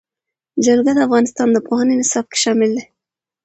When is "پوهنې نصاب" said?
1.67-2.25